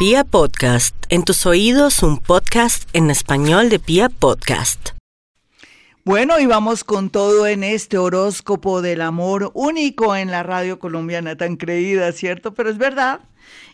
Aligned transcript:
Pia 0.00 0.24
Podcast, 0.24 0.96
en 1.10 1.24
tus 1.24 1.44
oídos 1.44 2.02
un 2.02 2.16
podcast 2.16 2.88
en 2.94 3.10
español 3.10 3.68
de 3.68 3.78
Pia 3.78 4.08
Podcast. 4.08 4.92
Bueno, 6.06 6.40
y 6.40 6.46
vamos 6.46 6.84
con 6.84 7.10
todo 7.10 7.46
en 7.46 7.62
este 7.62 7.98
horóscopo 7.98 8.80
del 8.80 9.02
amor 9.02 9.50
único 9.52 10.16
en 10.16 10.30
la 10.30 10.42
radio 10.42 10.78
colombiana, 10.78 11.36
tan 11.36 11.56
creída, 11.56 12.12
¿cierto? 12.12 12.54
Pero 12.54 12.70
es 12.70 12.78
verdad. 12.78 13.20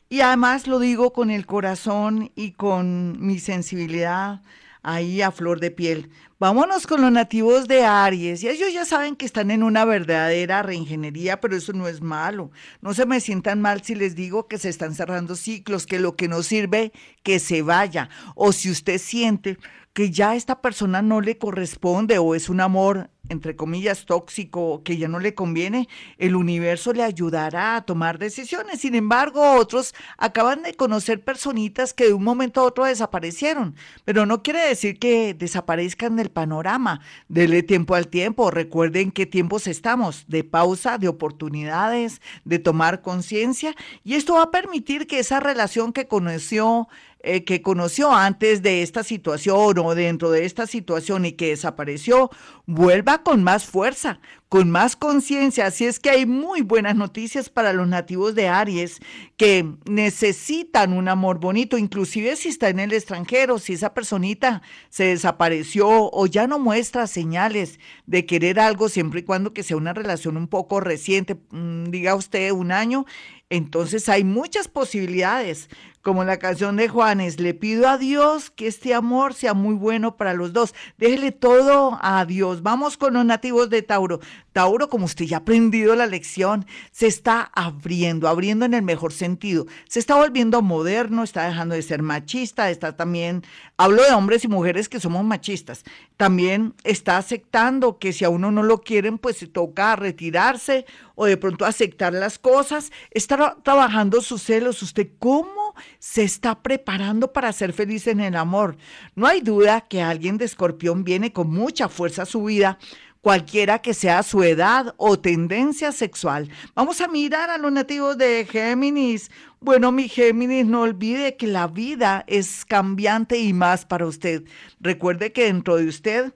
Y 0.08 0.18
además 0.18 0.66
lo 0.66 0.80
digo 0.80 1.12
con 1.12 1.30
el 1.30 1.46
corazón 1.46 2.32
y 2.34 2.54
con 2.54 3.24
mi 3.24 3.38
sensibilidad 3.38 4.40
ahí 4.86 5.20
a 5.20 5.32
flor 5.32 5.58
de 5.58 5.72
piel. 5.72 6.10
Vámonos 6.38 6.86
con 6.86 7.02
los 7.02 7.10
nativos 7.10 7.66
de 7.66 7.84
Aries. 7.84 8.42
Y 8.42 8.48
ellos 8.48 8.72
ya 8.72 8.84
saben 8.84 9.16
que 9.16 9.26
están 9.26 9.50
en 9.50 9.62
una 9.62 9.84
verdadera 9.84 10.62
reingeniería, 10.62 11.40
pero 11.40 11.56
eso 11.56 11.72
no 11.72 11.88
es 11.88 12.00
malo. 12.00 12.52
No 12.80 12.94
se 12.94 13.04
me 13.04 13.20
sientan 13.20 13.60
mal 13.60 13.82
si 13.82 13.96
les 13.96 14.14
digo 14.14 14.46
que 14.46 14.58
se 14.58 14.68
están 14.68 14.94
cerrando 14.94 15.34
ciclos, 15.34 15.86
que 15.86 15.98
lo 15.98 16.14
que 16.14 16.28
no 16.28 16.42
sirve, 16.42 16.92
que 17.24 17.40
se 17.40 17.62
vaya. 17.62 18.08
O 18.36 18.52
si 18.52 18.70
usted 18.70 18.98
siente 18.98 19.58
que 19.92 20.10
ya 20.10 20.36
esta 20.36 20.60
persona 20.60 21.02
no 21.02 21.20
le 21.20 21.36
corresponde 21.36 22.18
o 22.18 22.34
es 22.34 22.48
un 22.48 22.60
amor 22.60 23.10
entre 23.28 23.56
comillas, 23.56 24.06
tóxico 24.06 24.82
que 24.82 24.96
ya 24.96 25.08
no 25.08 25.18
le 25.18 25.34
conviene, 25.34 25.88
el 26.18 26.36
universo 26.36 26.92
le 26.92 27.02
ayudará 27.02 27.76
a 27.76 27.82
tomar 27.82 28.18
decisiones. 28.18 28.80
Sin 28.80 28.94
embargo, 28.94 29.54
otros 29.54 29.94
acaban 30.18 30.62
de 30.62 30.74
conocer 30.74 31.22
personitas 31.24 31.92
que 31.92 32.06
de 32.06 32.12
un 32.12 32.24
momento 32.24 32.60
a 32.60 32.64
otro 32.64 32.84
desaparecieron, 32.84 33.74
pero 34.04 34.26
no 34.26 34.42
quiere 34.42 34.60
decir 34.60 34.98
que 34.98 35.34
desaparezcan 35.34 36.16
del 36.16 36.30
panorama. 36.30 37.00
Dele 37.28 37.62
tiempo 37.62 37.94
al 37.94 38.08
tiempo. 38.08 38.50
Recuerden 38.50 39.10
qué 39.10 39.26
tiempos 39.26 39.66
estamos, 39.66 40.24
de 40.28 40.44
pausa, 40.44 40.98
de 40.98 41.08
oportunidades, 41.08 42.20
de 42.44 42.58
tomar 42.58 43.02
conciencia, 43.02 43.74
y 44.04 44.14
esto 44.14 44.34
va 44.34 44.44
a 44.44 44.50
permitir 44.50 45.06
que 45.06 45.18
esa 45.18 45.40
relación 45.40 45.92
que 45.92 46.06
conoció 46.06 46.88
eh, 47.28 47.42
que 47.42 47.60
conoció 47.60 48.12
antes 48.12 48.62
de 48.62 48.82
esta 48.82 49.02
situación 49.02 49.78
o 49.78 49.94
dentro 49.96 50.30
de 50.30 50.44
esta 50.44 50.68
situación 50.68 51.24
y 51.24 51.32
que 51.32 51.48
desapareció, 51.48 52.30
vuelva 52.66 53.24
con 53.24 53.42
más 53.42 53.64
fuerza, 53.64 54.20
con 54.48 54.70
más 54.70 54.94
conciencia. 54.94 55.66
Así 55.66 55.86
es 55.86 55.98
que 55.98 56.10
hay 56.10 56.24
muy 56.24 56.62
buenas 56.62 56.94
noticias 56.94 57.50
para 57.50 57.72
los 57.72 57.88
nativos 57.88 58.36
de 58.36 58.46
Aries 58.46 59.00
que 59.36 59.68
necesitan 59.86 60.92
un 60.92 61.08
amor 61.08 61.40
bonito, 61.40 61.76
inclusive 61.76 62.36
si 62.36 62.48
está 62.48 62.68
en 62.68 62.78
el 62.78 62.92
extranjero, 62.92 63.58
si 63.58 63.72
esa 63.72 63.92
personita 63.92 64.62
se 64.88 65.06
desapareció 65.06 65.88
o 65.88 66.26
ya 66.26 66.46
no 66.46 66.60
muestra 66.60 67.08
señales 67.08 67.80
de 68.06 68.24
querer 68.24 68.60
algo, 68.60 68.88
siempre 68.88 69.20
y 69.20 69.24
cuando 69.24 69.52
que 69.52 69.64
sea 69.64 69.76
una 69.76 69.92
relación 69.92 70.36
un 70.36 70.46
poco 70.46 70.78
reciente, 70.78 71.34
mm, 71.50 71.90
diga 71.90 72.14
usted 72.14 72.52
un 72.52 72.70
año, 72.70 73.04
entonces 73.50 74.08
hay 74.08 74.24
muchas 74.24 74.68
posibilidades 74.68 75.68
como 76.06 76.22
la 76.22 76.38
canción 76.38 76.76
de 76.76 76.88
Juanes, 76.88 77.40
le 77.40 77.52
pido 77.52 77.88
a 77.88 77.98
Dios 77.98 78.50
que 78.50 78.68
este 78.68 78.94
amor 78.94 79.34
sea 79.34 79.54
muy 79.54 79.74
bueno 79.74 80.16
para 80.16 80.34
los 80.34 80.52
dos. 80.52 80.72
Déjele 80.98 81.32
todo 81.32 81.98
a 82.00 82.24
Dios. 82.24 82.62
Vamos 82.62 82.96
con 82.96 83.14
los 83.14 83.24
nativos 83.24 83.70
de 83.70 83.82
Tauro. 83.82 84.20
Tauro, 84.52 84.88
como 84.88 85.06
usted 85.06 85.24
ya 85.24 85.38
ha 85.38 85.40
aprendido 85.40 85.96
la 85.96 86.06
lección, 86.06 86.64
se 86.92 87.08
está 87.08 87.50
abriendo, 87.52 88.28
abriendo 88.28 88.64
en 88.64 88.74
el 88.74 88.82
mejor 88.82 89.12
sentido. 89.12 89.66
Se 89.88 89.98
está 89.98 90.14
volviendo 90.14 90.62
moderno, 90.62 91.24
está 91.24 91.48
dejando 91.48 91.74
de 91.74 91.82
ser 91.82 92.02
machista, 92.02 92.70
está 92.70 92.96
también, 92.96 93.42
hablo 93.76 94.04
de 94.04 94.12
hombres 94.12 94.44
y 94.44 94.48
mujeres 94.48 94.88
que 94.88 95.00
somos 95.00 95.24
machistas, 95.24 95.82
también 96.16 96.72
está 96.84 97.18
aceptando 97.18 97.98
que 97.98 98.12
si 98.12 98.24
a 98.24 98.30
uno 98.30 98.52
no 98.52 98.62
lo 98.62 98.80
quieren, 98.80 99.18
pues 99.18 99.38
se 99.38 99.48
toca 99.48 99.96
retirarse 99.96 100.86
o 101.16 101.26
de 101.26 101.36
pronto 101.36 101.64
aceptar 101.64 102.12
las 102.12 102.38
cosas. 102.38 102.92
Está 103.10 103.56
trabajando 103.62 104.20
sus 104.20 104.42
celos. 104.42 104.82
¿Usted 104.82 105.08
cómo 105.18 105.65
se 105.98 106.22
está 106.22 106.62
preparando 106.62 107.32
para 107.32 107.52
ser 107.52 107.72
feliz 107.72 108.06
en 108.06 108.20
el 108.20 108.36
amor? 108.36 108.76
No 109.14 109.26
hay 109.26 109.40
duda 109.40 109.82
que 109.82 110.02
alguien 110.02 110.38
de 110.38 110.44
escorpión 110.44 111.04
viene 111.04 111.32
con 111.32 111.50
mucha 111.50 111.88
fuerza 111.88 112.22
a 112.22 112.26
su 112.26 112.44
vida 112.44 112.78
cualquiera 113.26 113.80
que 113.80 113.92
sea 113.92 114.22
su 114.22 114.44
edad 114.44 114.94
o 114.98 115.18
tendencia 115.18 115.90
sexual. 115.90 116.48
Vamos 116.76 117.00
a 117.00 117.08
mirar 117.08 117.50
a 117.50 117.58
los 117.58 117.72
nativos 117.72 118.16
de 118.16 118.46
Géminis. 118.48 119.32
Bueno, 119.58 119.90
mi 119.90 120.08
Géminis, 120.08 120.64
no 120.64 120.82
olvide 120.82 121.36
que 121.36 121.48
la 121.48 121.66
vida 121.66 122.22
es 122.28 122.64
cambiante 122.64 123.36
y 123.38 123.52
más 123.52 123.84
para 123.84 124.06
usted. 124.06 124.44
Recuerde 124.78 125.32
que 125.32 125.46
dentro 125.46 125.74
de 125.74 125.88
usted 125.88 126.34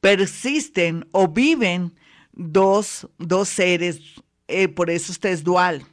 persisten 0.00 1.08
o 1.10 1.28
viven 1.28 1.94
dos, 2.32 3.08
dos 3.16 3.48
seres, 3.48 3.98
eh, 4.48 4.68
por 4.68 4.90
eso 4.90 5.10
usted 5.10 5.30
es 5.30 5.42
dual. 5.42 5.86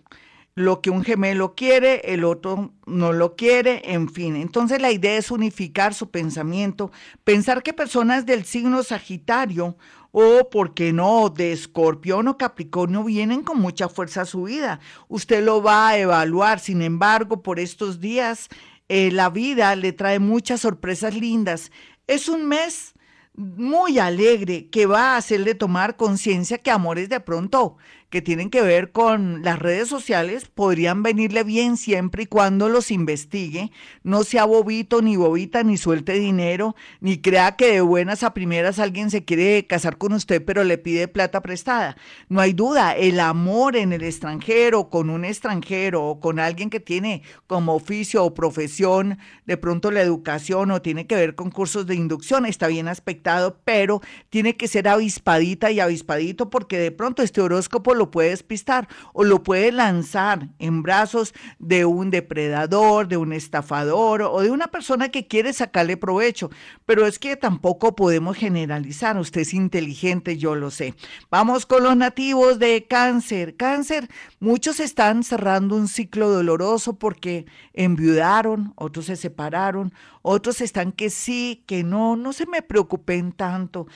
Lo 0.59 0.81
que 0.81 0.89
un 0.89 1.05
gemelo 1.05 1.55
quiere, 1.55 2.01
el 2.13 2.25
otro 2.25 2.73
no 2.85 3.13
lo 3.13 3.37
quiere, 3.37 3.93
en 3.93 4.09
fin. 4.09 4.35
Entonces 4.35 4.81
la 4.81 4.91
idea 4.91 5.15
es 5.15 5.31
unificar 5.31 5.93
su 5.93 6.11
pensamiento, 6.11 6.91
pensar 7.23 7.63
que 7.63 7.71
personas 7.71 8.25
del 8.25 8.43
signo 8.43 8.83
Sagitario 8.83 9.77
o, 10.11 10.49
¿por 10.49 10.73
qué 10.73 10.91
no?, 10.91 11.29
de 11.29 11.53
Escorpión 11.53 12.27
o 12.27 12.37
Capricornio 12.37 13.05
vienen 13.05 13.41
con 13.41 13.61
mucha 13.61 13.87
fuerza 13.87 14.23
a 14.23 14.25
su 14.25 14.43
vida. 14.43 14.81
Usted 15.07 15.45
lo 15.45 15.63
va 15.63 15.87
a 15.87 15.97
evaluar, 15.97 16.59
sin 16.59 16.81
embargo, 16.81 17.41
por 17.41 17.57
estos 17.57 18.01
días 18.01 18.49
eh, 18.89 19.11
la 19.11 19.29
vida 19.29 19.73
le 19.77 19.93
trae 19.93 20.19
muchas 20.19 20.59
sorpresas 20.59 21.15
lindas. 21.15 21.71
Es 22.05 22.27
un 22.27 22.49
mes 22.49 22.95
muy 23.33 23.97
alegre 23.97 24.67
que 24.67 24.87
va 24.87 25.13
a 25.13 25.17
hacerle 25.17 25.55
tomar 25.55 25.95
conciencia 25.95 26.57
que 26.57 26.69
amores 26.69 27.07
de 27.07 27.21
pronto 27.21 27.77
que 28.09 28.21
tienen 28.21 28.49
que 28.49 28.61
ver 28.61 28.91
con 28.91 29.43
las 29.43 29.59
redes 29.59 29.87
sociales 29.87 30.45
podrían 30.45 31.03
venirle 31.03 31.43
bien 31.43 31.77
siempre 31.77 32.23
y 32.23 32.25
cuando 32.25 32.67
los 32.67 32.91
investigue, 32.91 33.71
no 34.03 34.23
sea 34.23 34.45
bobito 34.45 35.01
ni 35.01 35.15
bobita, 35.15 35.63
ni 35.63 35.77
suelte 35.77 36.13
dinero, 36.13 36.75
ni 37.01 37.19
crea 37.19 37.55
que 37.55 37.71
de 37.71 37.81
buenas 37.81 38.23
a 38.23 38.33
primeras 38.33 38.79
alguien 38.79 39.11
se 39.11 39.25
quiere 39.25 39.67
casar 39.67 39.97
con 39.97 40.13
usted 40.13 40.43
pero 40.43 40.63
le 40.63 40.77
pide 40.77 41.07
plata 41.07 41.41
prestada. 41.41 41.97
No 42.27 42.41
hay 42.41 42.53
duda, 42.53 42.95
el 42.95 43.19
amor 43.19 43.75
en 43.75 43.93
el 43.93 44.03
extranjero, 44.03 44.89
con 44.89 45.09
un 45.09 45.25
extranjero 45.25 46.03
o 46.03 46.19
con 46.19 46.39
alguien 46.39 46.69
que 46.69 46.79
tiene 46.79 47.21
como 47.47 47.75
oficio 47.75 48.23
o 48.23 48.33
profesión 48.33 49.19
de 49.45 49.57
pronto 49.57 49.91
la 49.91 50.01
educación 50.01 50.71
o 50.71 50.81
tiene 50.81 51.07
que 51.07 51.15
ver 51.15 51.35
con 51.35 51.51
cursos 51.51 51.85
de 51.85 51.95
inducción, 51.95 52.45
está 52.45 52.67
bien 52.67 52.87
aspectado, 52.87 53.59
pero 53.63 54.01
tiene 54.29 54.55
que 54.55 54.67
ser 54.67 54.87
avispadita 54.87 55.71
y 55.71 55.79
avispadito 55.79 56.49
porque 56.49 56.79
de 56.79 56.91
pronto 56.91 57.21
este 57.21 57.41
horóscopo 57.41 57.93
lo 57.99 58.09
puede 58.09 58.29
despistar 58.29 58.87
o 59.13 59.23
lo 59.23 59.43
puede 59.43 59.71
lanzar 59.71 60.49
en 60.57 60.81
brazos 60.81 61.35
de 61.59 61.85
un 61.85 62.09
depredador, 62.09 63.07
de 63.07 63.17
un 63.17 63.33
estafador 63.33 64.23
o 64.23 64.41
de 64.41 64.49
una 64.49 64.67
persona 64.67 65.09
que 65.09 65.27
quiere 65.27 65.53
sacarle 65.53 65.97
provecho. 65.97 66.49
Pero 66.87 67.05
es 67.05 67.19
que 67.19 67.35
tampoco 67.35 67.95
podemos 67.95 68.35
generalizar. 68.35 69.17
Usted 69.17 69.41
es 69.41 69.53
inteligente, 69.53 70.37
yo 70.37 70.55
lo 70.55 70.71
sé. 70.71 70.95
Vamos 71.29 71.67
con 71.67 71.83
los 71.83 71.95
nativos 71.95 72.57
de 72.57 72.87
cáncer. 72.87 73.55
Cáncer, 73.55 74.09
muchos 74.39 74.79
están 74.79 75.23
cerrando 75.23 75.75
un 75.75 75.87
ciclo 75.87 76.29
doloroso 76.29 76.97
porque 76.97 77.45
enviudaron, 77.73 78.73
otros 78.75 79.05
se 79.05 79.15
separaron, 79.15 79.93
otros 80.21 80.61
están 80.61 80.91
que 80.91 81.09
sí, 81.09 81.63
que 81.65 81.83
no, 81.83 82.15
no 82.15 82.33
se 82.33 82.45
me 82.45 82.61
preocupen 82.61 83.31
tanto. 83.31 83.87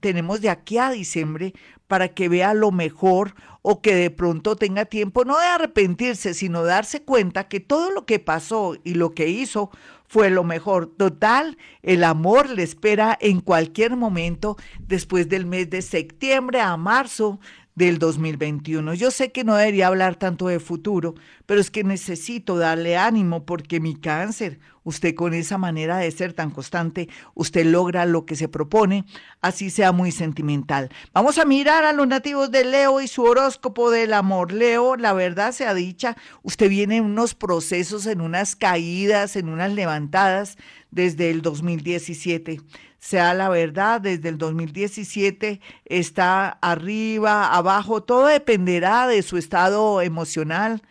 Tenemos 0.00 0.40
de 0.40 0.50
aquí 0.50 0.78
a 0.78 0.90
diciembre 0.90 1.54
para 1.90 2.14
que 2.14 2.28
vea 2.28 2.54
lo 2.54 2.70
mejor 2.70 3.34
o 3.62 3.82
que 3.82 3.96
de 3.96 4.12
pronto 4.12 4.54
tenga 4.54 4.84
tiempo 4.84 5.24
no 5.24 5.36
de 5.36 5.44
arrepentirse, 5.44 6.34
sino 6.34 6.62
darse 6.62 7.02
cuenta 7.02 7.48
que 7.48 7.58
todo 7.58 7.90
lo 7.90 8.06
que 8.06 8.20
pasó 8.20 8.76
y 8.84 8.94
lo 8.94 9.12
que 9.12 9.26
hizo 9.26 9.72
fue 10.06 10.30
lo 10.30 10.44
mejor. 10.44 10.86
Total, 10.86 11.58
el 11.82 12.04
amor 12.04 12.48
le 12.48 12.62
espera 12.62 13.18
en 13.20 13.40
cualquier 13.40 13.96
momento 13.96 14.56
después 14.78 15.28
del 15.28 15.46
mes 15.46 15.68
de 15.68 15.82
septiembre 15.82 16.60
a 16.60 16.76
marzo 16.76 17.40
del 17.80 17.98
2021. 17.98 18.92
Yo 18.92 19.10
sé 19.10 19.32
que 19.32 19.42
no 19.42 19.56
debería 19.56 19.86
hablar 19.86 20.14
tanto 20.16 20.48
de 20.48 20.60
futuro, 20.60 21.14
pero 21.46 21.62
es 21.62 21.70
que 21.70 21.82
necesito 21.82 22.58
darle 22.58 22.98
ánimo 22.98 23.46
porque 23.46 23.80
mi 23.80 23.96
cáncer, 23.96 24.60
usted 24.84 25.14
con 25.14 25.32
esa 25.32 25.56
manera 25.56 25.96
de 25.96 26.10
ser 26.10 26.34
tan 26.34 26.50
constante, 26.50 27.08
usted 27.34 27.64
logra 27.64 28.04
lo 28.04 28.26
que 28.26 28.36
se 28.36 28.48
propone, 28.48 29.06
así 29.40 29.70
sea 29.70 29.92
muy 29.92 30.12
sentimental. 30.12 30.90
Vamos 31.14 31.38
a 31.38 31.46
mirar 31.46 31.86
a 31.86 31.94
los 31.94 32.06
nativos 32.06 32.50
de 32.50 32.66
Leo 32.66 33.00
y 33.00 33.08
su 33.08 33.22
horóscopo 33.22 33.90
del 33.90 34.12
amor. 34.12 34.52
Leo, 34.52 34.96
la 34.96 35.14
verdad 35.14 35.52
sea 35.52 35.72
dicha, 35.72 36.18
usted 36.42 36.68
viene 36.68 36.98
en 36.98 37.04
unos 37.04 37.34
procesos, 37.34 38.04
en 38.04 38.20
unas 38.20 38.56
caídas, 38.56 39.36
en 39.36 39.48
unas 39.48 39.72
levantadas 39.72 40.58
desde 40.90 41.30
el 41.30 41.40
2017 41.40 42.60
sea 43.00 43.34
la 43.34 43.48
verdad, 43.48 44.00
desde 44.00 44.28
el 44.28 44.38
2017 44.38 45.60
está 45.86 46.50
arriba, 46.60 47.54
abajo, 47.54 48.02
todo 48.02 48.26
dependerá 48.26 49.08
de 49.08 49.22
su 49.22 49.38
estado 49.38 50.02
emocional, 50.02 50.82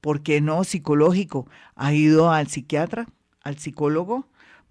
¿por 0.00 0.22
qué 0.22 0.40
no 0.40 0.64
psicológico? 0.64 1.46
¿Ha 1.76 1.92
ido 1.92 2.32
al 2.32 2.48
psiquiatra, 2.48 3.06
al 3.42 3.58
psicólogo? 3.58 4.26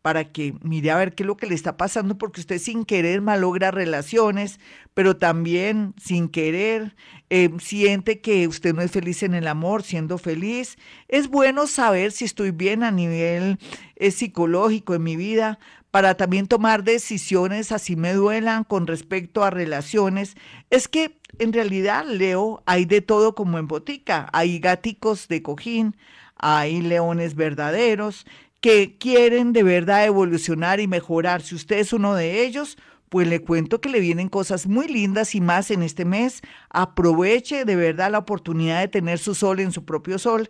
para 0.07 0.31
que 0.31 0.53
mire 0.61 0.91
a 0.91 0.95
ver 0.95 1.15
qué 1.15 1.23
es 1.23 1.27
lo 1.27 1.35
que 1.35 1.47
le 1.47 1.53
está 1.53 1.75
pasando, 1.75 2.17
porque 2.17 2.39
usted 2.39 2.59
sin 2.59 2.85
querer 2.85 3.19
malogra 3.19 3.71
relaciones, 3.71 4.57
pero 4.93 5.17
también 5.17 5.93
sin 6.01 6.29
querer 6.29 6.95
eh, 7.29 7.50
siente 7.59 8.21
que 8.21 8.47
usted 8.47 8.73
no 8.73 8.81
es 8.81 8.89
feliz 8.89 9.21
en 9.23 9.33
el 9.33 9.47
amor, 9.47 9.83
siendo 9.83 10.17
feliz. 10.17 10.77
Es 11.09 11.27
bueno 11.27 11.67
saber 11.67 12.13
si 12.13 12.23
estoy 12.23 12.51
bien 12.51 12.83
a 12.83 12.91
nivel 12.91 13.59
eh, 13.97 14.11
psicológico 14.11 14.95
en 14.95 15.03
mi 15.03 15.17
vida, 15.17 15.59
para 15.92 16.16
también 16.16 16.48
tomar 16.48 16.84
decisiones 16.84 17.72
así 17.72 17.95
me 17.95 18.13
duelan 18.13 18.63
con 18.63 18.88
respecto 18.88 19.44
a 19.44 19.50
relaciones. 19.50 20.36
Es 20.69 20.88
que 20.88 21.18
en 21.39 21.54
realidad, 21.54 22.06
Leo, 22.06 22.63
hay 22.66 22.86
de 22.86 23.01
todo 23.01 23.36
como 23.36 23.57
en 23.57 23.68
botica. 23.68 24.30
Hay 24.34 24.60
gáticos 24.60 25.28
de 25.28 25.42
cojín, 25.42 25.95
hay 26.36 26.81
leones 26.81 27.36
verdaderos 27.36 28.25
que 28.62 28.98
quieren 28.98 29.54
de 29.54 29.63
verdad 29.63 30.06
evolucionar 30.06 30.80
y 30.80 30.88
mejorar. 30.88 31.42
Si 31.42 31.56
usted 31.56 31.78
es 31.78 31.94
uno 31.94 32.16
de 32.16 32.44
ellos, 32.44 32.78
pues 33.10 33.28
le 33.28 33.42
cuento 33.42 33.80
que 33.81 33.89
le 33.89 34.00
vienen 34.00 34.30
cosas 34.30 34.68
muy 34.68 34.88
lindas 34.88 35.36
y 35.36 35.42
más 35.42 35.72
en 35.72 35.84
este 35.84 36.06
mes. 36.06 36.42
Aproveche 36.69 37.66
de 37.66 37.75
verdad 37.75 38.12
la 38.12 38.18
oportunidad 38.19 38.81
de 38.81 38.88
tener 38.88 39.19
su 39.19 39.36
sol 39.36 39.60
en 39.60 39.72
su 39.72 39.86
propio 39.86 40.19
sol, 40.19 40.50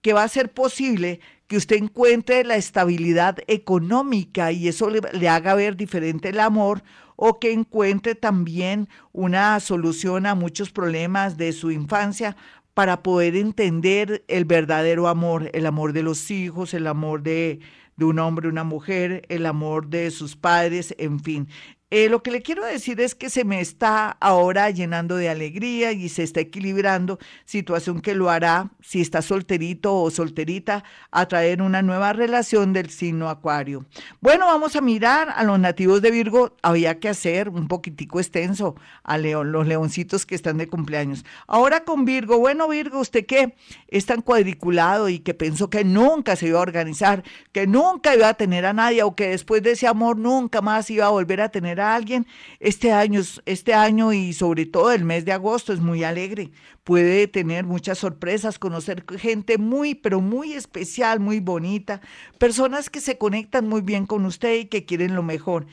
que 0.00 0.12
va 0.12 0.24
a 0.24 0.28
ser 0.28 0.52
posible 0.52 1.20
que 1.52 1.58
usted 1.58 1.76
encuentre 1.76 2.44
la 2.44 2.56
estabilidad 2.56 3.36
económica 3.46 4.52
y 4.52 4.68
eso 4.68 4.88
le, 4.88 5.28
haga 5.28 5.54
ver 5.54 5.76
diferente 5.76 6.30
el 6.30 6.40
amor 6.40 6.82
o 7.14 7.38
que 7.38 7.52
encuentre 7.52 8.14
también 8.14 8.88
una 9.12 9.60
solución 9.60 10.24
a 10.24 10.34
muchos 10.34 10.70
problemas 10.70 11.36
de 11.36 11.52
su 11.52 11.70
infancia 11.70 12.38
para 12.72 13.02
poder 13.02 13.36
entender 13.36 14.24
el 14.28 14.46
verdadero 14.46 15.08
amor, 15.08 15.50
el 15.52 15.66
amor 15.66 15.92
de 15.92 16.02
los 16.02 16.30
hijos, 16.30 16.72
el 16.72 16.86
amor 16.86 17.22
de, 17.22 17.60
de 17.96 18.06
un 18.06 18.18
hombre, 18.18 18.48
una 18.48 18.64
mujer, 18.64 19.26
el 19.28 19.44
amor 19.44 19.88
de 19.88 20.10
sus 20.10 20.36
padres, 20.36 20.94
en 20.96 21.20
fin. 21.20 21.48
Eh, 21.94 22.08
lo 22.08 22.22
que 22.22 22.30
le 22.30 22.40
quiero 22.40 22.64
decir 22.64 22.98
es 23.02 23.14
que 23.14 23.28
se 23.28 23.44
me 23.44 23.60
está 23.60 24.16
ahora 24.18 24.70
llenando 24.70 25.16
de 25.16 25.28
alegría 25.28 25.92
y 25.92 26.08
se 26.08 26.22
está 26.22 26.40
equilibrando, 26.40 27.18
situación 27.44 28.00
que 28.00 28.14
lo 28.14 28.30
hará, 28.30 28.70
si 28.80 29.02
está 29.02 29.20
solterito 29.20 29.94
o 29.94 30.10
solterita, 30.10 30.84
a 31.10 31.28
traer 31.28 31.60
una 31.60 31.82
nueva 31.82 32.14
relación 32.14 32.72
del 32.72 32.88
signo 32.88 33.28
acuario. 33.28 33.84
Bueno, 34.22 34.46
vamos 34.46 34.74
a 34.74 34.80
mirar 34.80 35.34
a 35.36 35.44
los 35.44 35.60
nativos 35.60 36.00
de 36.00 36.10
Virgo, 36.10 36.56
había 36.62 36.98
que 36.98 37.10
hacer 37.10 37.50
un 37.50 37.68
poquitico 37.68 38.20
extenso 38.20 38.74
a 39.04 39.18
León, 39.18 39.52
los 39.52 39.66
leoncitos 39.66 40.24
que 40.24 40.34
están 40.34 40.56
de 40.56 40.68
cumpleaños. 40.68 41.26
Ahora 41.46 41.84
con 41.84 42.06
Virgo, 42.06 42.38
bueno 42.38 42.68
Virgo, 42.68 43.00
¿usted 43.00 43.26
qué? 43.26 43.54
Es 43.88 44.06
tan 44.06 44.22
cuadriculado 44.22 45.10
y 45.10 45.18
que 45.18 45.34
pensó 45.34 45.68
que 45.68 45.84
nunca 45.84 46.36
se 46.36 46.46
iba 46.46 46.58
a 46.58 46.62
organizar, 46.62 47.22
que 47.52 47.66
nunca 47.66 48.14
iba 48.16 48.30
a 48.30 48.34
tener 48.34 48.64
a 48.64 48.72
nadie 48.72 49.02
o 49.02 49.14
que 49.14 49.28
después 49.28 49.62
de 49.62 49.72
ese 49.72 49.86
amor 49.86 50.16
nunca 50.16 50.62
más 50.62 50.88
iba 50.88 51.04
a 51.04 51.10
volver 51.10 51.42
a 51.42 51.50
tener 51.50 51.80
a 51.80 51.81
alguien. 51.82 52.26
Este 52.60 52.92
año, 52.92 53.20
este 53.46 53.74
año 53.74 54.12
y 54.12 54.32
sobre 54.32 54.66
todo 54.66 54.92
el 54.92 55.04
mes 55.04 55.24
de 55.24 55.32
agosto 55.32 55.72
es 55.72 55.80
muy 55.80 56.04
alegre. 56.04 56.50
Puede 56.84 57.26
tener 57.28 57.64
muchas 57.64 57.98
sorpresas, 57.98 58.58
conocer 58.58 59.04
gente 59.18 59.58
muy, 59.58 59.94
pero 59.94 60.20
muy 60.20 60.52
especial, 60.52 61.20
muy 61.20 61.40
bonita, 61.40 62.00
personas 62.38 62.90
que 62.90 63.00
se 63.00 63.18
conectan 63.18 63.68
muy 63.68 63.80
bien 63.80 64.06
con 64.06 64.24
usted 64.24 64.54
y 64.60 64.64
que 64.66 64.84
quieren 64.84 65.14
lo 65.14 65.22
mejor. 65.22 65.66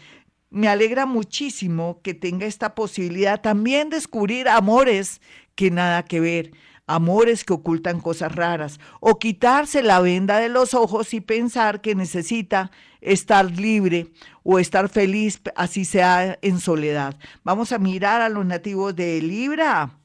Me 0.50 0.68
alegra 0.68 1.06
muchísimo 1.06 2.02
que 2.04 2.14
tenga 2.14 2.46
esta 2.46 2.74
posibilidad 2.74 3.40
también 3.40 3.90
descubrir 3.90 4.50
amores 4.50 5.22
que 5.56 5.70
nada 5.70 6.04
que 6.06 6.20
ver 6.20 6.52
amores 6.89 7.45
que 7.45 7.53
ocultan 7.53 8.01
cosas 8.01 8.33
raras, 8.33 8.80
o 9.00 9.19
quitarse 9.19 9.83
la 9.83 10.00
venda 10.00 10.39
de 10.39 10.50
los 10.50 10.74
ojos 10.74 11.13
y 11.13 11.21
pensar 11.21 11.81
que 11.81 11.94
necesita 11.94 12.71
estar 13.00 13.45
libre 13.51 14.07
o 14.44 14.57
estar 14.57 14.89
feliz, 14.89 15.39
así 15.56 15.86
sea 15.86 16.39
en 16.41 16.59
soledad. 16.59 17.15
Vamos 17.44 17.74
a 17.74 17.77
mirar 17.77 18.21
a 18.21 18.30
los 18.30 18.44
nativos 18.44 18.95
de 18.95 19.21
Libra. 19.21 20.00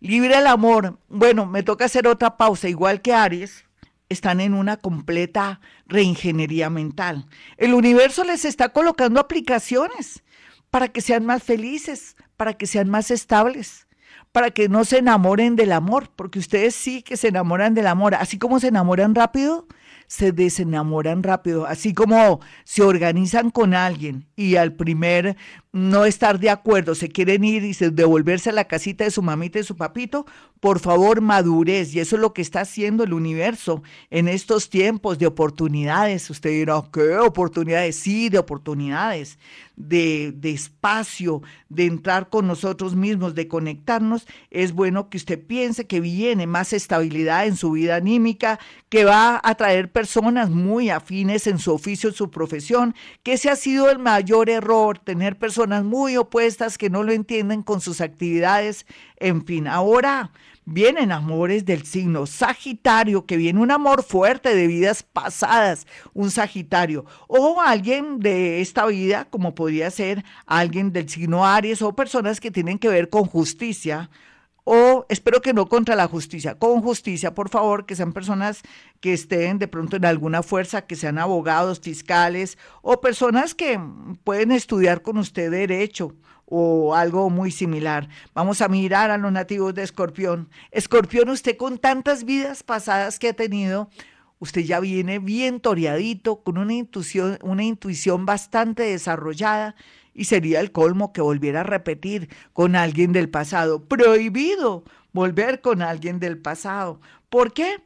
Libra 0.00 0.40
el 0.40 0.48
amor. 0.48 0.98
Bueno, 1.08 1.46
me 1.46 1.62
toca 1.62 1.84
hacer 1.84 2.08
otra 2.08 2.36
pausa, 2.36 2.68
igual 2.68 3.00
que 3.00 3.14
Aries. 3.14 3.64
Están 4.08 4.40
en 4.40 4.54
una 4.54 4.78
completa 4.78 5.60
reingeniería 5.86 6.70
mental. 6.70 7.26
El 7.56 7.72
universo 7.72 8.24
les 8.24 8.44
está 8.44 8.70
colocando 8.70 9.20
aplicaciones 9.20 10.24
para 10.70 10.88
que 10.88 11.02
sean 11.02 11.24
más 11.24 11.44
felices, 11.44 12.16
para 12.36 12.54
que 12.54 12.66
sean 12.66 12.88
más 12.88 13.12
estables 13.12 13.87
para 14.32 14.50
que 14.50 14.68
no 14.68 14.84
se 14.84 14.98
enamoren 14.98 15.56
del 15.56 15.72
amor, 15.72 16.10
porque 16.14 16.38
ustedes 16.38 16.74
sí 16.74 17.02
que 17.02 17.16
se 17.16 17.28
enamoran 17.28 17.74
del 17.74 17.86
amor, 17.86 18.14
así 18.14 18.38
como 18.38 18.60
se 18.60 18.68
enamoran 18.68 19.14
rápido, 19.14 19.66
se 20.06 20.32
desenamoran 20.32 21.22
rápido, 21.22 21.66
así 21.66 21.92
como 21.94 22.40
se 22.64 22.82
organizan 22.82 23.50
con 23.50 23.74
alguien 23.74 24.26
y 24.36 24.56
al 24.56 24.72
primer 24.72 25.36
no 25.72 26.06
estar 26.06 26.38
de 26.38 26.48
acuerdo, 26.48 26.94
se 26.94 27.08
quieren 27.08 27.44
ir 27.44 27.62
y 27.62 27.74
se 27.74 27.90
devolverse 27.90 28.50
a 28.50 28.54
la 28.54 28.64
casita 28.64 29.04
de 29.04 29.10
su 29.10 29.22
mamita 29.22 29.58
y 29.58 29.64
su 29.64 29.76
papito, 29.76 30.24
por 30.60 30.80
favor, 30.80 31.20
madurez. 31.20 31.94
Y 31.94 32.00
eso 32.00 32.16
es 32.16 32.22
lo 32.22 32.32
que 32.32 32.42
está 32.42 32.62
haciendo 32.62 33.04
el 33.04 33.12
universo 33.12 33.82
en 34.10 34.28
estos 34.28 34.70
tiempos 34.70 35.18
de 35.18 35.26
oportunidades. 35.26 36.30
Usted 36.30 36.50
dirá, 36.50 36.82
¿qué 36.92 37.16
oportunidades? 37.18 37.96
Sí, 37.96 38.28
de 38.28 38.38
oportunidades, 38.38 39.38
de, 39.76 40.32
de 40.34 40.50
espacio, 40.50 41.42
de 41.68 41.84
entrar 41.84 42.28
con 42.28 42.46
nosotros 42.46 42.96
mismos, 42.96 43.34
de 43.34 43.46
conectarnos. 43.46 44.26
Es 44.50 44.72
bueno 44.72 45.10
que 45.10 45.18
usted 45.18 45.40
piense 45.46 45.86
que 45.86 46.00
viene 46.00 46.46
más 46.46 46.72
estabilidad 46.72 47.46
en 47.46 47.56
su 47.56 47.72
vida 47.72 47.96
anímica, 47.96 48.58
que 48.88 49.04
va 49.04 49.40
a 49.44 49.54
traer 49.54 49.92
personas 49.92 50.50
muy 50.50 50.90
afines 50.90 51.46
en 51.46 51.58
su 51.58 51.72
oficio, 51.72 52.08
en 52.08 52.16
su 52.16 52.30
profesión, 52.30 52.94
que 53.22 53.34
ese 53.34 53.50
ha 53.50 53.56
sido 53.56 53.90
el 53.90 53.98
mayor 53.98 54.50
error, 54.50 54.98
tener 54.98 55.38
personas 55.38 55.57
personas 55.58 55.82
muy 55.82 56.16
opuestas 56.16 56.78
que 56.78 56.88
no 56.88 57.02
lo 57.02 57.10
entienden 57.10 57.64
con 57.64 57.80
sus 57.80 58.00
actividades, 58.00 58.86
en 59.16 59.44
fin, 59.44 59.66
ahora 59.66 60.30
vienen 60.64 61.10
amores 61.10 61.64
del 61.64 61.84
signo 61.84 62.26
Sagitario, 62.26 63.26
que 63.26 63.36
viene 63.36 63.58
un 63.58 63.72
amor 63.72 64.04
fuerte 64.04 64.54
de 64.54 64.68
vidas 64.68 65.02
pasadas, 65.02 65.84
un 66.14 66.30
Sagitario, 66.30 67.06
o 67.26 67.60
alguien 67.60 68.20
de 68.20 68.60
esta 68.60 68.86
vida, 68.86 69.24
como 69.24 69.56
podría 69.56 69.90
ser 69.90 70.24
alguien 70.46 70.92
del 70.92 71.08
signo 71.08 71.44
Aries, 71.44 71.82
o 71.82 71.96
personas 71.96 72.38
que 72.38 72.52
tienen 72.52 72.78
que 72.78 72.88
ver 72.88 73.08
con 73.08 73.24
justicia, 73.24 74.10
o 74.70 75.06
espero 75.08 75.40
que 75.40 75.54
no 75.54 75.66
contra 75.66 75.96
la 75.96 76.08
justicia, 76.08 76.58
con 76.58 76.82
justicia, 76.82 77.34
por 77.34 77.48
favor, 77.48 77.86
que 77.86 77.96
sean 77.96 78.12
personas 78.12 78.60
que 79.00 79.14
estén 79.14 79.58
de 79.58 79.66
pronto 79.66 79.96
en 79.96 80.04
alguna 80.04 80.42
fuerza, 80.42 80.82
que 80.82 80.94
sean 80.94 81.16
abogados, 81.16 81.80
fiscales 81.80 82.58
o 82.82 83.00
personas 83.00 83.54
que 83.54 83.80
pueden 84.24 84.52
estudiar 84.52 85.00
con 85.00 85.16
usted 85.16 85.50
derecho 85.50 86.14
o 86.44 86.94
algo 86.94 87.30
muy 87.30 87.50
similar. 87.50 88.10
Vamos 88.34 88.60
a 88.60 88.68
mirar 88.68 89.10
a 89.10 89.16
los 89.16 89.32
nativos 89.32 89.74
de 89.74 89.84
Escorpión. 89.84 90.50
Escorpión, 90.70 91.30
usted 91.30 91.56
con 91.56 91.78
tantas 91.78 92.24
vidas 92.24 92.62
pasadas 92.62 93.18
que 93.18 93.28
ha 93.28 93.32
tenido, 93.32 93.88
usted 94.38 94.60
ya 94.60 94.80
viene 94.80 95.18
bien 95.18 95.60
toreadito, 95.60 96.42
con 96.42 96.58
una 96.58 96.74
intuición, 96.74 97.38
una 97.42 97.64
intuición 97.64 98.26
bastante 98.26 98.82
desarrollada 98.82 99.76
y 100.18 100.24
sería 100.24 100.58
el 100.58 100.72
colmo 100.72 101.12
que 101.12 101.20
volviera 101.20 101.60
a 101.60 101.62
repetir 101.62 102.28
con 102.52 102.74
alguien 102.74 103.12
del 103.12 103.28
pasado. 103.28 103.84
Prohibido 103.84 104.82
volver 105.12 105.60
con 105.60 105.80
alguien 105.80 106.18
del 106.18 106.38
pasado. 106.38 107.00
¿Por 107.30 107.52
qué? 107.52 107.76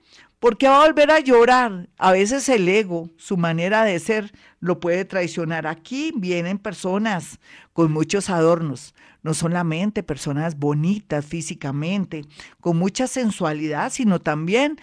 Porque 0.40 0.66
va 0.66 0.82
a 0.82 0.86
volver 0.86 1.10
a 1.10 1.20
llorar. 1.20 1.90
A 1.98 2.10
veces 2.10 2.48
el 2.48 2.66
ego, 2.66 3.10
su 3.18 3.36
manera 3.36 3.84
de 3.84 3.98
ser, 3.98 4.32
lo 4.60 4.80
puede 4.80 5.04
traicionar. 5.04 5.66
Aquí 5.66 6.10
vienen 6.16 6.56
personas 6.56 7.38
con 7.74 7.92
muchos 7.92 8.30
adornos, 8.30 8.94
no 9.22 9.34
solamente 9.34 10.02
personas 10.02 10.58
bonitas 10.58 11.26
físicamente, 11.26 12.24
con 12.60 12.78
mucha 12.78 13.08
sensualidad, 13.08 13.92
sino 13.92 14.20
también 14.22 14.80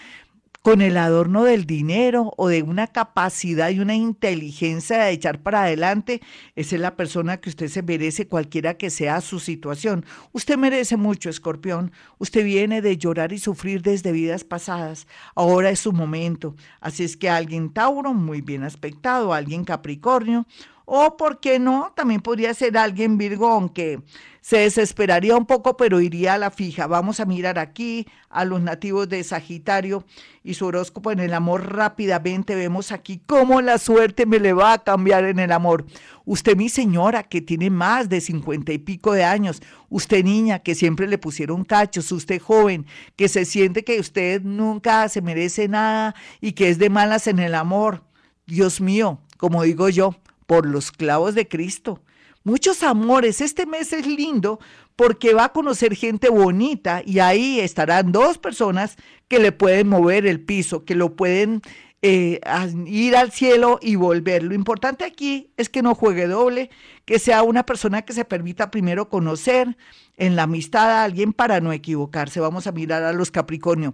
con 0.62 0.82
el 0.82 0.98
adorno 0.98 1.46
del 1.46 1.66
dinero 1.66 2.34
o 2.38 2.50
de 2.50 2.64
una 2.64 2.88
capacidad 2.88 3.70
y 3.70 3.80
una 3.80 3.96
inteligencia 3.96 5.04
de 5.04 5.12
echar 5.12 5.42
para 5.42 5.64
adelante, 5.64 6.22
esa 6.56 6.76
es 6.76 6.82
la 6.82 6.96
persona 6.96 7.38
que 7.38 7.50
usted 7.50 7.70
se 7.70 7.82
merece, 7.82 8.28
cualquiera 8.28 8.74
que 8.76 8.90
sea 8.90 9.22
su 9.22 9.40
situación. 9.40 10.06
Usted 10.34 10.58
merece 10.58 10.98
mucho, 10.98 11.30
escorpión. 11.30 11.92
Usted 12.18 12.44
viene 12.44 12.82
de 12.82 12.98
llorar 12.98 13.32
y 13.32 13.40
sufrir 13.40 13.82
desde 13.82 14.12
vidas 14.12 14.44
pasadas. 14.44 15.08
Ahora 15.34 15.70
es 15.70 15.80
su 15.80 15.94
momento. 15.94 16.56
Así 16.82 17.04
es 17.04 17.16
que 17.16 17.30
alguien 17.30 17.72
Tauro, 17.72 18.14
muy 18.14 18.42
bien 18.42 18.64
aspectado, 18.64 19.34
alguien 19.34 19.64
Capricornio, 19.64 20.46
o, 20.90 21.18
¿por 21.18 21.40
qué 21.40 21.60
no? 21.60 21.94
También 21.96 22.20
podría 22.20 22.54
ser 22.56 22.76
alguien 22.78 23.18
Virgo, 23.18 23.48
aunque 23.48 24.02
se 24.42 24.58
desesperaría 24.58 25.38
un 25.38 25.46
poco, 25.46 25.78
pero 25.78 26.02
iría 26.02 26.34
a 26.34 26.38
la 26.40 26.50
fija. 26.50 26.88
Vamos 26.88 27.20
a 27.20 27.26
mirar 27.26 27.60
aquí 27.60 28.08
a 28.30 28.46
los 28.46 28.60
nativos 28.62 29.08
de 29.08 29.24
Sagitario 29.24 30.04
y 30.44 30.56
su 30.56 30.66
horóscopo 30.66 31.12
en 31.12 31.20
el 31.20 31.36
amor 31.36 31.76
rápidamente. 31.76 32.56
Vemos 32.56 32.92
aquí 32.92 33.22
cómo 33.24 33.62
la 33.62 33.78
suerte 33.78 34.26
me 34.26 34.40
le 34.40 34.54
va 34.54 34.74
a 34.74 34.84
cambiar 34.84 35.26
en 35.26 35.38
el 35.38 35.52
amor. 35.52 35.86
Usted, 36.26 36.58
mi 36.58 36.70
señora, 36.70 37.22
que 37.22 37.42
tiene 37.42 37.70
más 37.70 38.10
de 38.10 38.22
cincuenta 38.22 38.74
y 38.74 38.80
pico 38.80 39.14
de 39.14 39.24
años. 39.24 39.62
Usted, 39.90 40.24
niña, 40.24 40.60
que 40.60 40.74
siempre 40.74 41.08
le 41.08 41.20
pusieron 41.20 41.66
cachos. 41.66 42.12
Usted, 42.12 42.42
joven, 42.42 42.88
que 43.16 43.28
se 43.28 43.46
siente 43.46 43.84
que 43.84 44.00
usted 44.00 44.42
nunca 44.42 45.08
se 45.10 45.22
merece 45.22 45.68
nada 45.68 46.16
y 46.42 46.54
que 46.54 46.70
es 46.70 46.80
de 46.80 46.90
malas 46.90 47.28
en 47.28 47.38
el 47.38 47.54
amor. 47.54 48.04
Dios 48.48 48.82
mío, 48.82 49.20
como 49.38 49.62
digo 49.62 49.90
yo, 49.90 50.16
por 50.50 50.66
los 50.66 50.92
clavos 50.92 51.36
de 51.36 51.48
Cristo. 51.48 52.02
Muchos 52.44 52.82
amores. 52.82 53.40
Este 53.40 53.68
mes 53.68 53.94
es 53.94 54.08
lindo 54.08 54.60
porque 54.96 55.36
va 55.36 55.44
a 55.44 55.54
conocer 55.54 55.96
gente 55.96 56.28
bonita 56.30 57.04
y 57.06 57.20
ahí 57.20 57.60
estarán 57.60 58.12
dos 58.12 58.40
personas 58.40 58.96
que 59.28 59.38
le 59.38 59.52
pueden 59.52 59.90
mover 59.90 60.26
el 60.26 60.42
piso, 60.42 60.86
que 60.86 60.96
lo 60.96 61.16
pueden 61.16 61.62
eh, 62.02 62.40
ir 62.88 63.16
al 63.16 63.32
cielo 63.32 63.78
y 63.80 63.94
volver. 63.94 64.42
Lo 64.42 64.56
importante 64.56 65.06
aquí 65.06 65.52
es 65.56 65.70
que 65.70 65.84
no 65.84 65.94
juegue 65.94 66.26
doble, 66.26 66.72
que 67.06 67.20
sea 67.20 67.44
una 67.44 67.64
persona 67.64 68.02
que 68.02 68.14
se 68.14 68.26
permita 68.26 68.72
primero 68.72 69.08
conocer 69.08 69.78
en 70.18 70.36
la 70.36 70.44
amistad 70.44 70.90
a 70.90 71.04
alguien 71.04 71.32
para 71.32 71.62
no 71.62 71.72
equivocarse. 71.74 72.40
Vamos 72.40 72.66
a 72.66 72.72
mirar 72.72 73.04
a 73.04 73.14
los 73.14 73.30
Capricornio. 73.30 73.94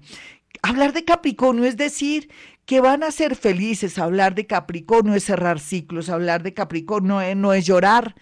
Hablar 0.62 0.94
de 0.94 1.06
Capricornio 1.06 1.66
es 1.66 1.78
decir 1.78 2.30
que 2.66 2.82
van 2.82 3.04
a 3.04 3.12
ser 3.12 3.36
felices. 3.36 3.98
Hablar 3.98 4.36
de 4.36 4.48
Capricornio 4.48 5.14
es 5.16 5.26
cerrar 5.26 5.60
ciclos. 5.60 6.10
Hablar 6.10 6.44
de 6.44 6.54
Capricornio 6.54 7.22
no 7.36 7.54
es 7.54 7.66
llorar 7.66 8.16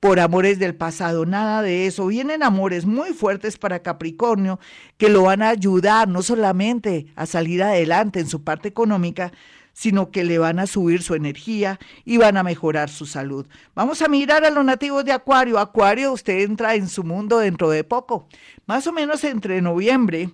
por 0.00 0.20
amores 0.20 0.58
del 0.58 0.74
pasado, 0.74 1.26
nada 1.26 1.62
de 1.62 1.86
eso. 1.86 2.06
Vienen 2.06 2.42
amores 2.42 2.86
muy 2.86 3.12
fuertes 3.12 3.58
para 3.58 3.82
Capricornio 3.82 4.60
que 4.98 5.08
lo 5.08 5.22
van 5.22 5.42
a 5.42 5.48
ayudar 5.48 6.08
no 6.08 6.22
solamente 6.22 7.06
a 7.16 7.26
salir 7.26 7.62
adelante 7.62 8.20
en 8.20 8.28
su 8.28 8.44
parte 8.44 8.68
económica, 8.68 9.32
sino 9.72 10.10
que 10.10 10.24
le 10.24 10.38
van 10.38 10.58
a 10.58 10.66
subir 10.66 11.02
su 11.02 11.14
energía 11.14 11.78
y 12.04 12.16
van 12.16 12.36
a 12.36 12.42
mejorar 12.42 12.88
su 12.88 13.04
salud. 13.04 13.46
Vamos 13.74 14.00
a 14.00 14.08
mirar 14.08 14.44
a 14.44 14.50
los 14.50 14.64
nativos 14.64 15.04
de 15.04 15.12
Acuario. 15.12 15.58
Acuario, 15.58 16.12
usted 16.12 16.40
entra 16.40 16.74
en 16.74 16.88
su 16.88 17.04
mundo 17.04 17.38
dentro 17.38 17.68
de 17.70 17.84
poco, 17.84 18.28
más 18.66 18.86
o 18.86 18.92
menos 18.92 19.22
entre 19.24 19.60
noviembre 19.60 20.30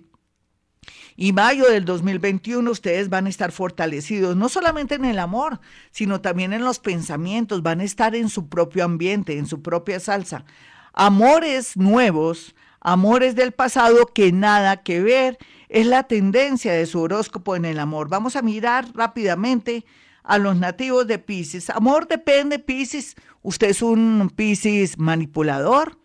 y 1.15 1.33
mayo 1.33 1.69
del 1.69 1.85
2021 1.85 2.69
ustedes 2.69 3.09
van 3.09 3.27
a 3.27 3.29
estar 3.29 3.51
fortalecidos, 3.51 4.35
no 4.35 4.49
solamente 4.49 4.95
en 4.95 5.05
el 5.05 5.19
amor, 5.19 5.59
sino 5.91 6.21
también 6.21 6.53
en 6.53 6.63
los 6.63 6.79
pensamientos, 6.79 7.61
van 7.61 7.81
a 7.81 7.83
estar 7.83 8.15
en 8.15 8.29
su 8.29 8.49
propio 8.49 8.83
ambiente, 8.83 9.37
en 9.37 9.45
su 9.45 9.61
propia 9.61 9.99
salsa. 9.99 10.45
Amores 10.93 11.77
nuevos, 11.77 12.55
amores 12.79 13.35
del 13.35 13.51
pasado 13.51 14.07
que 14.07 14.31
nada 14.31 14.77
que 14.77 15.01
ver, 15.01 15.37
es 15.69 15.87
la 15.87 16.03
tendencia 16.03 16.73
de 16.73 16.85
su 16.85 17.01
horóscopo 17.01 17.55
en 17.55 17.65
el 17.65 17.79
amor. 17.79 18.09
Vamos 18.09 18.35
a 18.35 18.41
mirar 18.41 18.85
rápidamente 18.93 19.85
a 20.23 20.37
los 20.37 20.55
nativos 20.55 21.07
de 21.07 21.19
Pisces. 21.19 21.69
Amor 21.69 22.07
depende, 22.07 22.59
Pisces. 22.59 23.15
Usted 23.41 23.69
es 23.69 23.81
un 23.81 24.31
Pisces 24.35 24.97
manipulador 24.97 25.99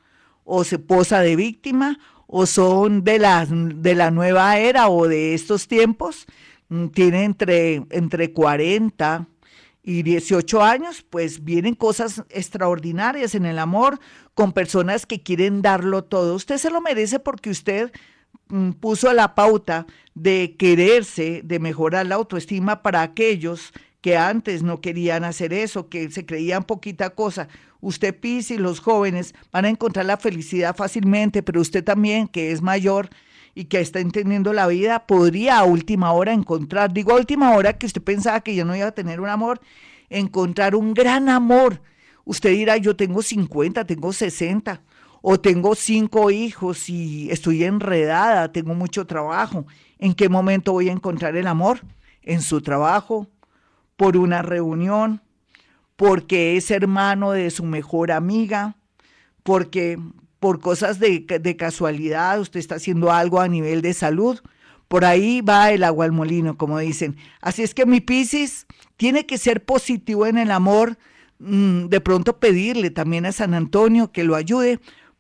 o 0.45 0.65
se 0.65 0.79
posa 0.79 1.21
de 1.21 1.37
víctima 1.37 1.99
o 2.29 2.47
son 2.47 3.03
de 3.03 3.19
la, 3.19 3.47
de 3.47 3.95
la 3.95 4.11
nueva 4.11 4.59
era 4.59 4.89
o 4.89 5.09
de 5.09 5.35
estos 5.35 5.67
tiempos, 5.67 6.27
mm, 6.69 6.89
tiene 6.89 7.25
entre, 7.25 7.83
entre 7.91 8.33
40 8.33 9.27
y 9.83 10.03
18 10.03 10.63
años, 10.63 11.05
pues 11.09 11.43
vienen 11.43 11.75
cosas 11.75 12.23
extraordinarias 12.29 13.35
en 13.35 13.47
el 13.47 13.59
amor 13.59 13.99
con 14.35 14.53
personas 14.53 15.07
que 15.07 15.23
quieren 15.23 15.63
darlo 15.63 16.05
todo. 16.05 16.35
Usted 16.35 16.59
se 16.59 16.71
lo 16.71 16.83
merece 16.83 17.19
porque 17.19 17.49
usted 17.49 17.91
mm, 18.49 18.73
puso 18.73 19.11
la 19.15 19.35
pauta 19.35 19.87
de 20.15 20.55
quererse, 20.59 21.41
de 21.43 21.59
mejorar 21.59 22.05
la 22.05 22.17
autoestima 22.17 22.83
para 22.83 23.01
aquellos 23.01 23.73
que 24.09 24.17
antes 24.17 24.63
no 24.63 24.81
querían 24.81 25.23
hacer 25.23 25.53
eso, 25.53 25.91
que 25.91 26.11
se 26.11 26.25
creían 26.25 26.65
poquita 26.65 27.11
cosa. 27.11 27.49
Usted, 27.83 28.19
Pis, 28.19 28.51
y 28.51 28.57
los 28.57 28.81
jóvenes 28.81 29.35
van 29.53 29.67
a 29.67 29.69
encontrar 29.69 30.07
la 30.07 30.17
felicidad 30.17 30.75
fácilmente, 30.75 31.43
pero 31.43 31.61
usted 31.61 31.85
también, 31.85 32.27
que 32.27 32.51
es 32.51 32.63
mayor 32.63 33.11
y 33.55 33.67
que 33.67 33.83
está 33.83 34.01
entendiendo 34.01 34.55
la 34.55 34.67
vida, 34.67 35.07
podría 35.07 35.59
a 35.59 35.65
última 35.65 36.11
hora 36.13 36.33
encontrar, 36.33 36.91
digo 36.91 37.13
a 37.13 37.17
última 37.17 37.53
hora 37.55 37.77
que 37.77 37.85
usted 37.85 38.01
pensaba 38.01 38.41
que 38.41 38.55
ya 38.55 38.65
no 38.65 38.75
iba 38.75 38.87
a 38.87 38.93
tener 38.93 39.21
un 39.21 39.29
amor, 39.29 39.61
encontrar 40.09 40.75
un 40.75 40.95
gran 40.95 41.29
amor. 41.29 41.83
Usted 42.25 42.53
dirá, 42.53 42.79
yo 42.79 42.97
tengo 42.97 43.21
50, 43.21 43.85
tengo 43.85 44.15
60, 44.15 44.81
o 45.21 45.39
tengo 45.39 45.75
cinco 45.75 46.31
hijos 46.31 46.89
y 46.89 47.31
estoy 47.31 47.65
enredada, 47.65 48.51
tengo 48.53 48.75
mucho 48.75 49.07
trabajo. 49.07 49.67
¿En 49.99 50.15
qué 50.15 50.31
momento 50.31 50.73
voy 50.73 50.89
a 50.89 50.93
encontrar 50.93 51.37
el 51.37 51.47
amor? 51.47 51.83
¿En 52.23 52.41
su 52.41 52.63
trabajo? 52.63 53.27
Por 53.99 54.17
una 54.17 54.43
reunión, 54.43 55.21
porque 55.97 56.57
es 56.57 56.71
hermano 56.71 57.33
de 57.33 57.51
su 57.51 57.65
mejor 57.65 58.13
amiga, 58.13 58.77
porque 59.43 59.99
por 60.39 60.61
cosas 60.61 61.01
de, 61.01 61.27
casualidad 61.59 62.41
usted 62.41 62.61
está 62.61 62.77
haciendo 62.77 63.11
algo 63.11 63.41
a 63.41 63.49
nivel 63.49 63.83
de 63.83 63.93
salud. 63.93 64.39
Por 64.87 65.05
ahí 65.05 65.41
va 65.41 65.73
el 65.73 65.83
agua 65.83 66.05
al 66.05 66.13
molino, 66.13 66.57
como 66.57 66.79
dicen. 66.79 67.17
Así 67.41 67.65
es 67.65 67.75
que 67.75 67.87
mi 67.87 68.01
Piscis 68.01 68.69
tiene 68.97 69.27
que 69.27 69.37
ser 69.37 69.65
positivo 69.65 70.27
en 70.27 70.39
el 70.39 70.53
amor, 70.53 70.97
mm, 71.41 71.87
de 71.87 72.01
pronto 72.01 72.39
pedirle 72.39 72.91
también 72.91 73.27
a 73.27 73.33
San 73.33 73.53
Antonio 73.53 74.13
que 74.13 74.23
lo 74.23 74.37
ayude 74.37 74.79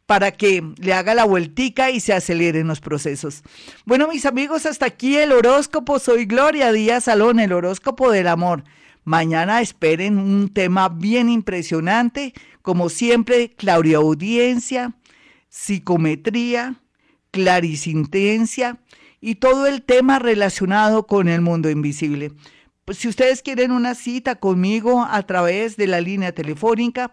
para 0.08 0.30
que 0.32 0.64
le 0.78 0.94
haga 0.94 1.14
la 1.14 1.26
vueltica 1.26 1.90
y 1.90 2.00
se 2.00 2.14
aceleren 2.14 2.66
los 2.66 2.80
procesos. 2.80 3.42
Bueno, 3.84 4.08
mis 4.08 4.24
amigos, 4.24 4.64
hasta 4.64 4.86
aquí 4.86 5.18
el 5.18 5.32
horóscopo. 5.32 5.98
Soy 5.98 6.24
Gloria 6.24 6.72
Díaz 6.72 7.04
Salón, 7.04 7.38
el 7.40 7.52
horóscopo 7.52 8.10
del 8.10 8.28
amor. 8.28 8.64
Mañana 9.04 9.60
esperen 9.60 10.16
un 10.16 10.48
tema 10.48 10.88
bien 10.88 11.28
impresionante, 11.28 12.32
como 12.62 12.88
siempre, 12.88 13.50
clariaudiencia, 13.50 14.94
psicometría, 15.50 16.76
clarisintencia 17.30 18.78
y 19.20 19.34
todo 19.34 19.66
el 19.66 19.82
tema 19.82 20.18
relacionado 20.18 21.06
con 21.06 21.28
el 21.28 21.42
mundo 21.42 21.68
invisible. 21.68 22.32
Pues 22.86 22.96
si 22.96 23.08
ustedes 23.08 23.42
quieren 23.42 23.72
una 23.72 23.94
cita 23.94 24.36
conmigo 24.36 25.06
a 25.10 25.22
través 25.24 25.76
de 25.76 25.86
la 25.86 26.00
línea 26.00 26.32
telefónica, 26.32 27.12